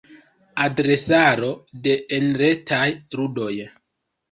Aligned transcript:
Adresaro 0.67 1.51
de 1.89 1.95
enretaj 2.19 2.83
ludoj. 3.21 3.55